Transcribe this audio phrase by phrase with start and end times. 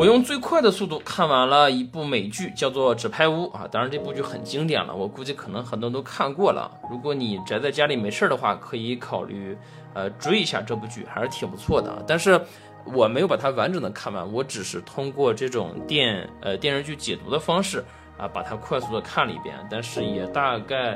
[0.00, 3.68] 我用最快的速度看完了一部美剧，叫做《纸牌屋》啊。
[3.70, 6.70] 当然，这部剧很经典了，我估计可能很多人都看过了。
[6.90, 9.54] 如果你宅在家里没事儿的话，可以考虑
[9.92, 12.02] 呃追一下这部剧，还是挺不错的。
[12.08, 12.40] 但是
[12.86, 17.84] 我没有把它完整的看完，我只是通过这种电呃电视剧解读的方式
[18.16, 19.54] 啊，把它快速的看了一遍。
[19.70, 20.92] 但是也大概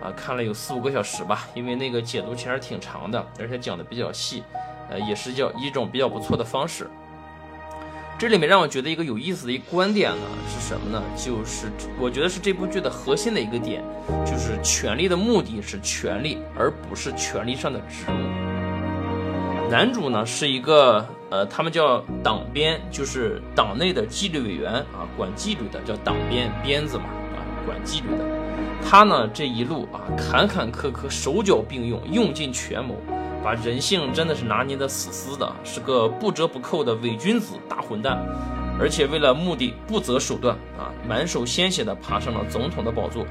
[0.00, 4.44] 啊看了有四五个小时吧，因为那个解读其实挺长的，而且讲的比较细，
[4.88, 6.88] 呃，也是叫一种比较不错的方式。
[8.20, 11.02] 这里面让我觉得一个有意思的一个观点呢是什么呢？
[11.16, 13.82] 就是我觉得是这部剧的核心的一个点，
[14.26, 19.70] 就是权力的目的是权力，而不是权力上的职务。
[19.70, 28.24] 男主呢是一个呃，他们叫党鞭，就是党内的纪律委员啊，管纪律的叫党鞭鞭子嘛啊，管纪律的。
[28.86, 32.96] 他呢这一路啊坎坎坷坷，手脚并用，用尽权谋。
[33.42, 38.18] 把人性真的是拿捏的死死的，是个不折不扣的伪君子、大混蛋，
[38.78, 43.26] 而且为了目的不择手段啊，满手鲜血的爬上了总统的宝座。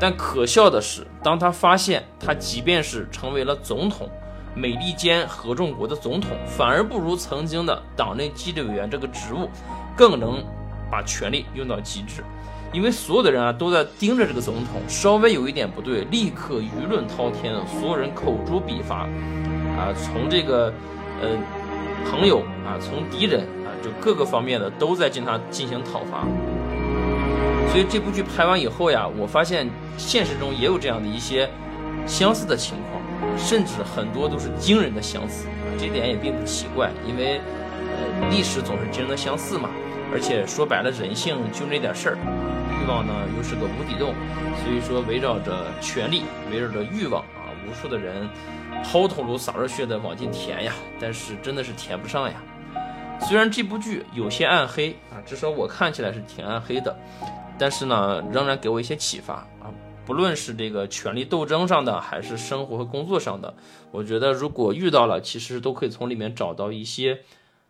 [0.00, 4.10] 但可笑的是，当他发现他即便是成为了总统，
[4.54, 9.48] 美利坚合众国的总统，反而不如曾经的党内纪律委员这个职务
[9.96, 10.44] 更能
[10.90, 12.24] 把权力用到极致。
[12.74, 19.08] 因为所有的人啊都在盯着这个总统，稍微有一点不对，立刻舆论滔天，所有人口诛笔伐。
[19.78, 20.72] 啊，从这个，
[21.22, 21.28] 呃，
[22.10, 26.26] 朋友啊，从敌人啊，就各个方面的都在进他进行讨伐。
[27.70, 31.48] 所以这部剧拍完以后呀，我发现现实中也有这样的一些
[32.06, 35.46] 相似的情况，甚至很多都是惊人的相似。
[35.78, 39.70] 这点也并不奇怪，因为呃，历史总是惊人的相似嘛。
[40.12, 42.18] 而且说白了，人性就那点事儿，
[42.84, 44.14] 欲望呢又是个无底洞，
[44.62, 48.28] 所以说围绕着权力，围绕着欲望啊，无数的人。
[48.84, 52.42] 抛头颅洒热血的往进填呀，但是真的是填不上呀。
[53.22, 56.94] 虽然这部剧有些暗黑啊，至少我看起来是挺暗黑的，
[57.58, 59.72] 但是呢，仍然给我一些启发啊。
[60.04, 63.54] 不论是这个权力斗争上的，还是生活和工作上的，
[63.92, 67.20] 我觉得如果遇到了，其实都可以从里面找到一些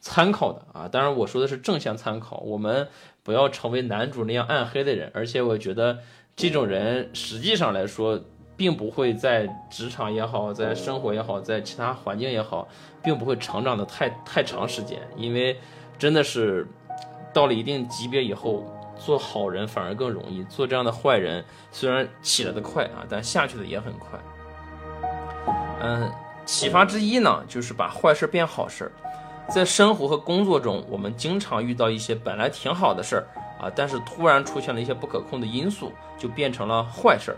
[0.00, 0.88] 参考的啊。
[0.88, 2.88] 当然，我说的是正向参考，我们
[3.22, 5.10] 不要成为男主那样暗黑的人。
[5.14, 5.98] 而且我觉得
[6.34, 8.22] 这种人实际上来说。
[8.58, 12.66] 并不会在职场也好，在生活也好，在其他环境也好，
[13.02, 15.60] 并不会成长的太太长时间，因为
[15.98, 16.66] 真的是
[17.34, 18.64] 到了一定级别以后，
[18.98, 20.42] 做好人反而更容易。
[20.44, 24.18] 做这样的坏人，虽然起来的快啊，但下去的也很快。
[25.82, 26.10] 嗯，
[26.46, 28.92] 启发之一呢，就是把坏事变好事儿。
[29.48, 33.26] 在生活和工作中，我们经常遇到一些本来挺好的事儿
[33.60, 37.36] 啊，但是突然出现了一些不可控的因素，就变成了坏事儿。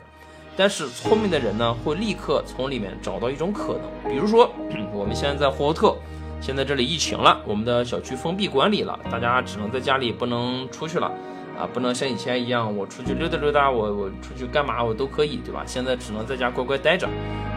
[0.57, 4.51] 但是聪明的人呢，会立刻从里面找到一种可能，比如说，
[4.93, 5.95] 我们现在在霍特，
[6.41, 11.13] 现在这里疫情了，我们的小区封闭管理了，大家只能在家里，不能出去了，
[11.57, 15.63] 啊，不能像以前一样，我出去溜达溜达，我我出去干嘛我都可以，对吧？
[15.67, 17.07] 现在只能在家乖乖待着，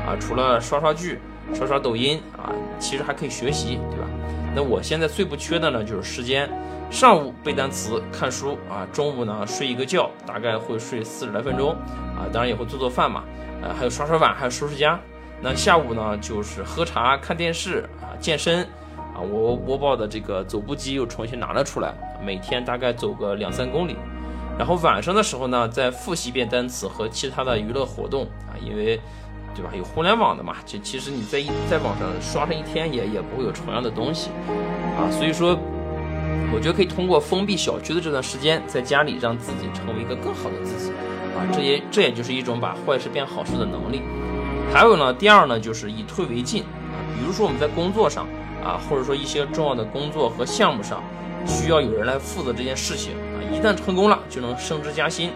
[0.06, 1.20] 啊，除了刷刷剧、
[1.54, 4.08] 刷刷抖音啊，其实还可以学习，对吧？
[4.56, 6.50] 那我现在最不缺的呢，就是时间。
[6.90, 11.72] 上午背单词、看书啊，中午呢睡一个觉，大概会睡四十来分钟
[12.18, 13.24] 啊，当然也会做做饭嘛，
[13.62, 15.00] 呃，还有刷刷碗，还有收拾家。
[15.42, 18.64] 那下午呢就是喝茶、看电视啊，健身
[19.16, 23.96] 啊，我播报的这个走步机又重新拿了出来，每天大概走个两三公里。
[24.60, 29.00] 然后晚上的时候呢，再复习一遍单词和其他的娱乐活动啊，因为
[29.56, 34.30] 对吧，有互联网的嘛，就其实你在一在网上刷上一天也也不会有重样的东西
[34.98, 35.58] 啊，所以说。
[36.54, 40.92] 我觉得可以通过封闭小区的这段时间，在家里让自己成为一个更好的自己，
[41.32, 44.02] 啊，这也这也就是一种把坏事变好事的能力。
[44.70, 48.28] 还有呢，第二呢，就是以退为进啊，比如说我们在工作上
[48.62, 51.02] 啊，或者说一些重要的工作和项目上，
[51.46, 55.30] 需要有人来负责这件事情啊，一旦成功了就能升职加薪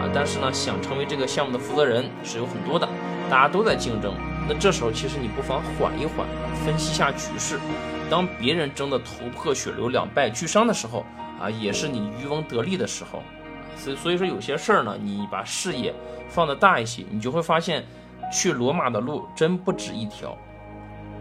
[0.00, 2.88] 啊，但是呢，想成为这个项目的负责人是有很多的，
[3.32, 4.12] 大家都在竞争，
[4.46, 6.26] 那这时候其实你不妨缓一缓，
[6.66, 7.58] 分析一下局势。
[8.10, 11.02] 当别人争得头破血流、两败俱伤的时候，
[11.40, 13.22] 啊，也是你渔翁得利的时候。
[13.74, 15.94] 所以，所以说有些事儿呢，你把视野
[16.28, 17.86] 放得大一些，你就会发现，
[18.30, 20.32] 去罗马的路真不止一条。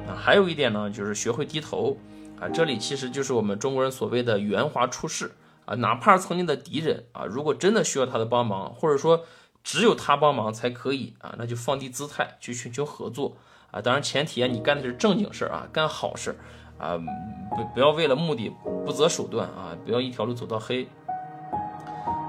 [0.06, 1.98] 啊，还有一点呢，就是学会低头。
[2.42, 5.32] 啊，这里其实就是我们中国人所谓的圆滑处事。
[5.64, 9.24] 啊，哪怕曾经的敌人啊，如果真的需要他的帮忙，或者说
[9.64, 13.36] 只有他帮忙才可以啊，那就放低姿态去寻求合作。
[13.72, 16.36] 啊，当然前提啊，你干的是正经事儿啊，干好事儿。
[16.78, 16.98] 啊，
[17.56, 18.52] 不不要为了目的
[18.84, 19.78] 不择手段啊！
[19.86, 20.88] 不要一条路走到黑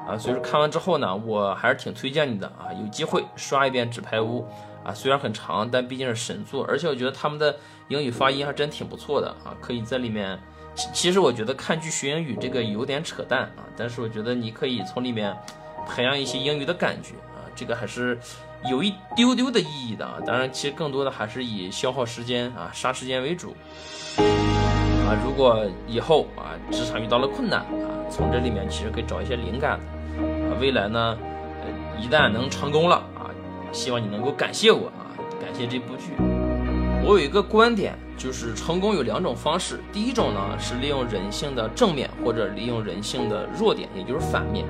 [0.07, 0.19] 啊！
[0.19, 2.69] 所以说看完之后呢，我还是挺推荐你的啊！
[2.79, 4.47] 有机会刷一遍《纸牌屋》
[4.87, 7.57] 啊，虽然很长，但毕竟是神作，而且我觉得他们的
[7.89, 9.57] 英语发音还真挺不错的啊！
[9.59, 10.39] 可以在里面
[10.75, 15.35] 其其实我觉得看剧学英语这个有点扯淡啊，但是我觉得你可以从里面
[15.89, 18.19] 培养一些英语的感觉啊，这个还是
[18.71, 20.19] 有一丢丢的意义的啊。
[20.27, 23.55] 当然，其实更多的还是以消耗时间啊、杀时间为主
[24.19, 25.17] 啊。
[25.25, 30.57] 如果以后啊职场遇到了困难啊，从这里面其实可以找一些灵感啊。
[30.61, 31.17] 未来呢，
[31.99, 33.31] 一旦能成功了啊，
[33.73, 36.13] 希望你能够感谢我啊，感谢这部剧。
[37.05, 39.81] 我有一个观点，就是成功有两种方式。
[39.93, 44.65] 第一种呢是利用人性的正面，或者利用人性的弱点，也就是反面。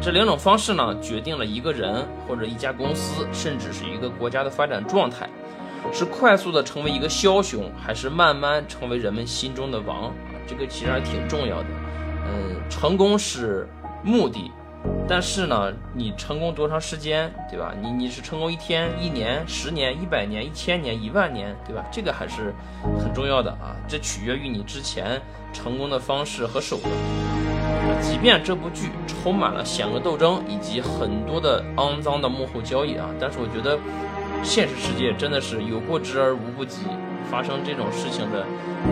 [0.00, 5.28] 这两种方式呢，决定了一个人或者一家公司，甚至是一个国家的发展状态，
[5.92, 10.04] 是快速的成为一个枭雄，还是慢慢成为人们心中的王。
[10.04, 10.12] 啊，
[10.46, 11.66] 这个其实还挺重要的。
[12.26, 13.68] 嗯，成功是
[14.02, 14.50] 目的。
[15.08, 17.74] 但是呢，你成功多长时间，对吧？
[17.82, 21.84] 你你是成功一天、一年、十年、一百年、一千年、一万年，对吧？
[21.90, 22.54] 这个还是
[23.02, 25.20] 很重要的啊，这取决于你之前
[25.52, 27.57] 成功的方式和手段。
[28.00, 33.78] 即便这部剧充满了险恶斗争以及很多的肮脏的幕后交易啊，但是我觉得
[34.42, 36.82] 现实世界真的是有过之而无不及，
[37.30, 38.44] 发生这种事情的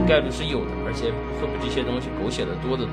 [0.06, 2.93] 概率是有的，而且会比这些东西狗血的多得多。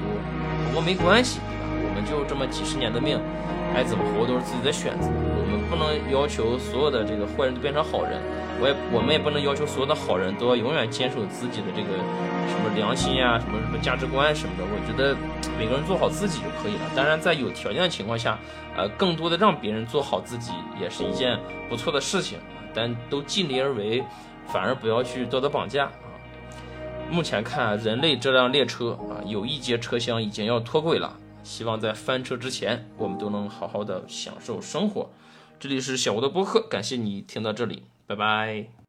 [0.68, 1.40] 不过没关系。
[1.84, 3.20] 我们就这么几十年的命，
[3.76, 5.08] 爱怎么活都是自己的选择。
[5.10, 8.22] 我们不能要求所有的这个坏人都变成好人，
[8.60, 11.98] 我也我们也不能要求所有的好人都要永远坚守自己的这个
[12.48, 14.64] 什么良心呀、什么什么价值观什么的。
[14.64, 15.16] 我觉得
[15.60, 16.82] 每个人做好自己就可以了。
[16.96, 18.40] 当然，在有条件的情况下，
[18.76, 21.38] 呃，更多的让别人做好自己也是一件
[21.70, 22.40] 不错的事情。
[22.76, 24.04] 但都尽力而为，
[24.48, 25.92] 反而不要去道德绑架啊。
[27.12, 31.16] 目前看，人类这辆列车啊，有一节车厢已经要脱轨了。
[31.44, 35.10] 希望在翻车之前，我们都能好好的享受生活。
[35.60, 38.83] 这里是小吴的播客，感谢你听到这里，拜拜。